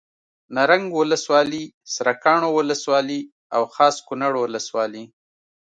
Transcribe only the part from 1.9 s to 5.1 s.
سرکاڼو ولسوالي او خاص کونړ ولسوالي